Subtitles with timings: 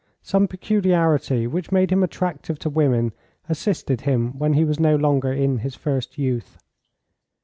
[0.23, 3.11] Some peculiarity which made him attractive to women
[3.47, 6.57] assisted him when he was no longer in his first youth.